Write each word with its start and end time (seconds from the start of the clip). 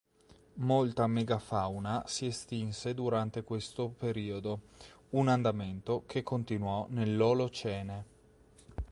Molta 0.65 1.05
megafauna 1.05 2.05
si 2.07 2.25
estinse 2.25 2.95
durante 2.95 3.43
questo 3.43 3.89
periodo, 3.89 4.61
un 5.11 5.27
andamento 5.27 6.05
che 6.07 6.23
continuò 6.23 6.87
nell'Olocene. 6.89 8.05